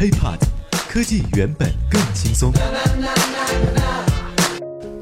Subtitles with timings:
[0.00, 0.38] HiPod，
[0.88, 2.50] 科技原本更轻松。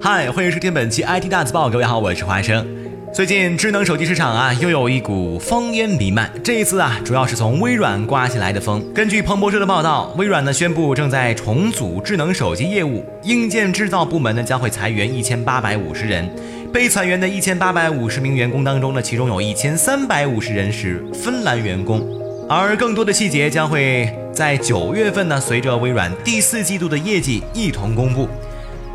[0.00, 2.66] 嗨，欢迎收听本期 IT 大字报，各位好，我是华生。
[3.14, 6.28] 最近智能手机市场啊，又有一股风烟弥漫。
[6.42, 8.84] 这一次啊，主要是从微软刮起来的风。
[8.92, 16.28] 根据彭博社的报道，微软呢宣布正在重组智能手机业务，硬件制造部门呢将会裁员一千八百五十人。
[16.72, 22.04] 被裁员的一千八百五十名员工当中呢，其中有一千三百五十人是芬兰员工。
[22.50, 28.28] 而更多的细节将会在九月份呢，随着微软第四季度的业绩一同公布。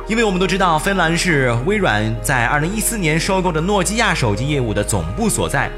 [0.08, 5.70] 因为我们都知道，芬兰是微软在二零一四年收购的诺基亚手机业务的总部所在。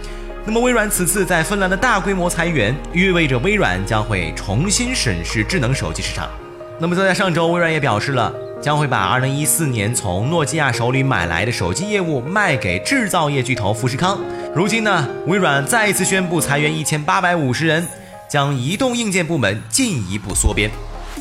[0.45, 6.29] 那么，微软此次在芬兰的大规模裁员，意味着微软将会重新审视智能手机市场。
[6.79, 8.31] 那么，就在上周，微软也表示了。
[8.61, 14.19] 将会把二零一四年从诺基亚手里买来的手机业务卖给制造业巨头富士康。
[14.55, 17.85] 如今呢，微软再一次宣布裁员一千八百五十人，
[18.29, 20.69] 将移动硬件部门进一步缩编。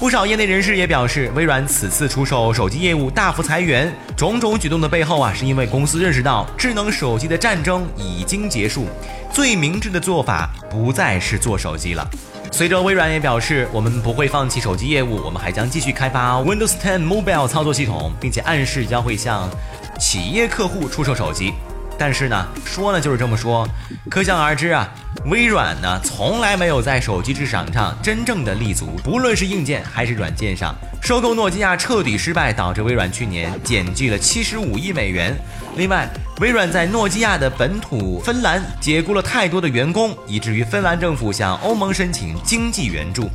[0.01, 8.89] 不少业内人士也表示，微软此次出售手机业务大幅裁员，种种举动的背后啊，是因为公司认识到智能手机的战争已经结束，
[9.33, 12.05] 最明智的做法不再是做手机了。
[12.51, 19.49] 随着微软也表示，我们不会放弃手机业务，我们还将继续开发 Windows 10 Mobile 操作系统，并且暗示将会向
[20.01, 21.55] 企业客户出售手机。
[21.99, 23.69] 但是呢，说呢就是这么说，
[24.11, 24.89] 可想而知啊，
[25.27, 30.75] 微软呢从来没有在手机市场上真正的立足，不论是硬件还是软件上。
[31.01, 35.37] 收购诺基亚彻底失败，导致微软去年减记了七十五亿美元。
[35.77, 36.09] 另外，
[36.41, 43.29] 微软在诺基亚的本土芬兰解雇了太多的员工，以至于芬兰政府向欧盟申请经济援助。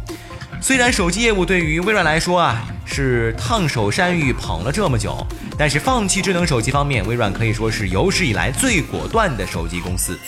[0.61, 5.25] 虽然手机业务对于微软来说啊是烫手山芋捧了这么久，
[5.57, 10.19] 但是放弃智能手机方面，微软可以说是有史以来最果断的手机公司。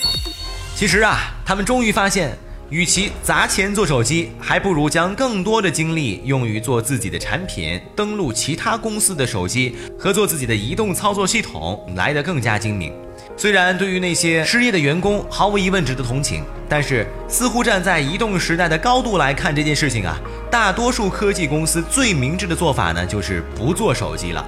[0.74, 2.36] 其实啊，他们终于发现。
[2.70, 12.90] 与其砸钱做手机，还不如将更多的精力用于做自己的产品，登录其他公司的手机，合作自己的移动操作系统，来得更加精明。
[13.36, 20.18] 虽然对于那些失业的员工，毫无疑问值得同情，但是似乎站在移动时代的高度来看这件事情啊，
[20.50, 24.46] 大多数科技公司最明智的做法呢，就是不做手机了。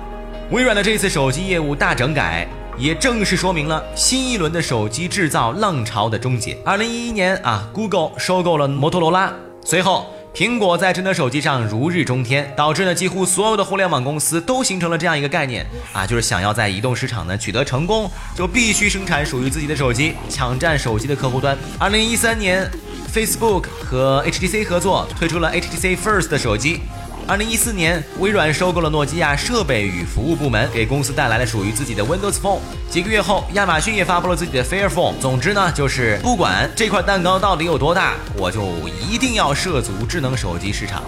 [0.51, 2.47] 微软的这次手机业务大整改。
[2.77, 6.59] 也正是说明了新一轮的手机制造浪潮的终结。
[6.65, 9.33] 二零一一年啊，Google 收购了摩托罗拉，
[9.65, 21.56] 随后苹果在智能手机上如日中天，导致呢几乎所有的互联网公司都形成了这样一个概念啊，就是想要在移动市场呢取得成功，就必须生产属于自己的手机，抢占手机的客户端。
[21.78, 22.69] 二零一三年
[23.15, 26.81] ，Facebook 和 HTC 合作推出了 HTC First 的手机。
[27.27, 32.61] 二零一四年，微软收购了诺基亚设备与服务部门，给公司带来了属于自己的 Windows Phone。
[32.91, 35.19] 几个月后，亚马逊也发布了自己的 Fire Phone。
[35.19, 38.63] 总之呢，就是不管这块蛋糕到底有多大，我就
[39.11, 41.03] 一定要涉足智能手机市场，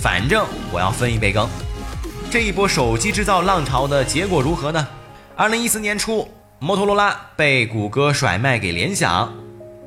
[0.00, 1.46] 反正我要分一杯羹。
[2.30, 4.88] 这一波手机制造浪潮的结果如何呢？
[5.36, 6.26] 二零一四年初，
[6.60, 9.30] 摩托罗拉被谷歌甩卖给联想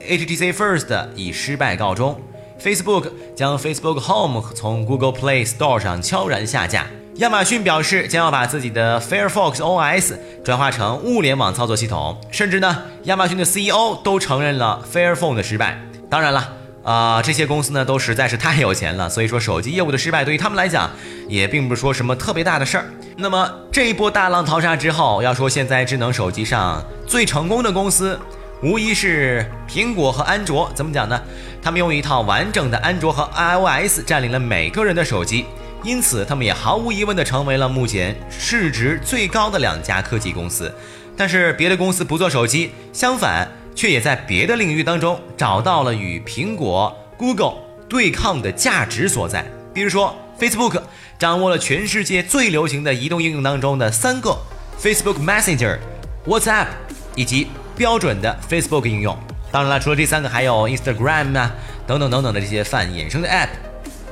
[0.07, 2.21] ，HTC First 以失败告终。
[2.63, 6.85] Facebook 将 Facebook Home 从 Google Play Store 上悄然下架。
[7.15, 10.13] 亚马逊表示将要把自己的 Firefox OS
[10.43, 12.15] 转化成物联网操作系统。
[12.31, 15.81] 甚至呢，亚马逊的 CEO 都承认了 Fire Phone 的失败。
[16.07, 20.89] 当然了，啊，这些公司呢都实在是太有钱了，所以说手机业务的失败对于他们来讲
[21.27, 22.85] 也并不是说什么特别大的事儿。
[23.17, 28.19] 那么这一波大浪淘沙之后，要说现在智能手机上最成功的公司。
[28.63, 31.19] 无疑是苹果和安卓，怎么讲呢？
[31.63, 35.45] 他们用一套完整的安卓和 iOS 占领了每个人的手机，
[35.83, 40.71] 因此他们也毫无疑问的成为了目前市值最高的两家科技公司。
[41.17, 47.55] 但是别的公司不做手机，相反却也在别的领域当中找到了与苹果、Google
[47.89, 49.43] 对抗的价值所在。
[49.73, 50.83] 比如说，Facebook
[51.17, 54.37] 掌握了全世界最流行的移动应用当中的三个
[54.79, 55.79] ：Facebook Messenger、
[56.27, 56.67] WhatsApp
[57.15, 57.47] 以及。
[57.81, 59.17] 标准的 Facebook 应用，
[59.51, 61.51] 当然了，除了这三个，还有 Instagram 啊，
[61.87, 63.47] 等等等等的这些泛衍生的 App。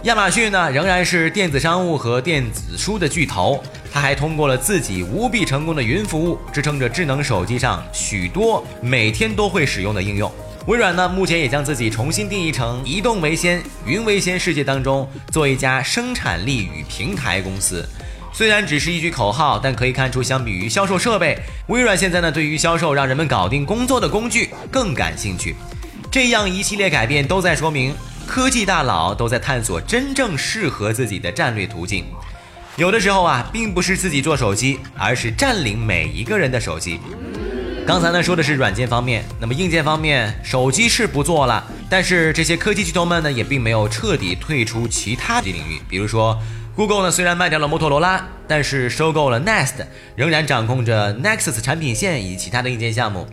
[0.06, 10.32] 亚马逊呢，仍然是电子商务和电子书的巨头，它还通过了自己无比成功的云服务，支撑着智能手机上许多每天都会使用的应用。
[10.66, 17.88] 微软呢，目前也将自己重新定义成移动为先、云为先世界当中做一家生产力与平台公司。
[18.32, 21.38] 虽然只是一句口号，但可以看出，相比于销售设备，
[21.68, 25.56] 微软现在呢对于销售让人们搞定工作的工具更感兴趣。
[26.12, 27.94] 这样一系列改变都在说明，
[28.26, 32.06] 科技大佬都在探索真正适合自己的战略途径。
[32.78, 37.00] 有的时候啊，并不是自己做手机，而是占领每一个人的手机。
[37.86, 45.82] 刚才呢说的是软件方面，那么硬件方面，手机是不做了，但是这些科技巨头们呢，也并没有彻底退出其他的领域。
[45.90, 46.40] 比如说
[46.80, 49.86] ，Google 呢虽然卖掉了摩托罗拉，但是收购了 Nest，
[50.16, 53.28] 仍然掌控着 Nexus 产品线以及其他的硬件项目。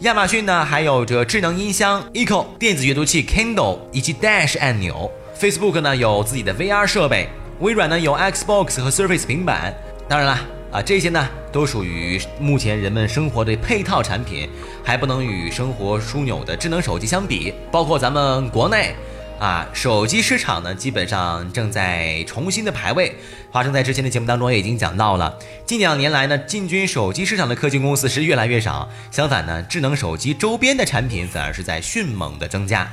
[0.00, 5.08] 亚马逊呢还有着智能音箱 Echo、电子阅读器 Kindle 以及 Dash 按钮。
[5.38, 7.28] Facebook 呢有自己的 VR 设备，
[7.60, 9.72] 微软呢有 Xbox 和 Surface 平板。
[10.08, 10.36] 当然了。
[10.70, 14.50] 啊，这些呢都属于目前人们生活的配套产品，
[14.84, 17.54] 还不能与生活枢纽的智能手机相比。
[17.72, 18.94] 包括咱们国内，
[19.38, 23.14] 啊，手机市场呢基本上正在重新的排位。
[23.50, 32.88] 发生在之前的节目当中也已经讲到了，近两年来呢，进军手机市场的科技公司是越来越少，相反呢，智能手机周边的产品反而是在迅猛的增加。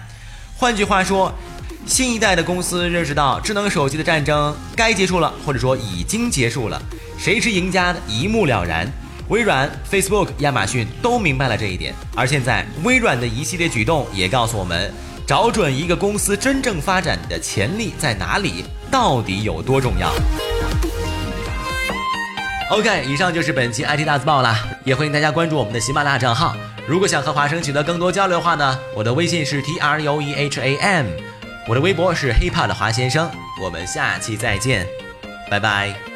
[0.58, 1.34] 换句话说。
[1.88, 6.82] 新一代的公司认识到，智能手机的战争该结束了，或者说已经结束了。
[7.16, 8.92] 谁是赢家的一目了然。
[9.28, 11.94] 微软、Facebook、亚马逊都明白了这一点。
[12.16, 14.92] 而现在，微软的一系列举动也告诉我们，
[15.28, 20.14] 找准一个公司真正发展的潜力在哪里，到底有多重要。
[22.70, 26.56] OK，以上就是本期 IT 大字报了，也欢迎大家关注我们的喜马拉雅账号。
[26.88, 31.08] 如果想和华生取得更多交流的话呢，我的微信是 T R U E H A M。
[31.68, 33.28] 我的微博是 hiphop 的华先生，
[33.64, 34.86] 我们下期再见，
[35.50, 36.15] 拜拜。